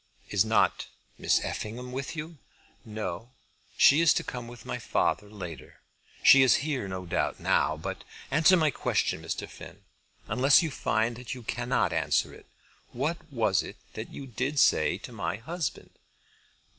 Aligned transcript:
"Is 0.31 0.43
not 0.43 0.87
Miss 1.19 1.39
Effingham 1.45 1.91
with 1.91 2.15
you?" 2.15 2.39
"No; 2.83 3.33
she 3.77 4.01
is 4.01 4.15
to 4.15 4.23
come 4.23 4.47
with 4.47 4.65
my 4.65 4.79
father 4.79 5.29
later. 5.29 5.79
She 6.23 6.41
is 6.41 6.55
here 6.65 6.87
no 6.87 7.05
doubt, 7.05 7.39
now. 7.39 7.77
But 7.77 8.03
answer 8.31 8.57
my 8.57 8.71
question, 8.71 9.21
Mr. 9.21 9.47
Finn; 9.47 9.83
unless 10.27 10.63
you 10.63 10.71
find 10.71 11.15
that 11.17 11.35
you 11.35 11.43
cannot 11.43 11.93
answer 11.93 12.33
it. 12.33 12.47
What 12.91 13.31
was 13.31 13.61
it 13.61 13.77
that 13.93 14.09
you 14.09 14.25
did 14.25 14.57
say 14.57 14.97
to 14.97 15.11
my 15.11 15.35
husband?" 15.35 15.91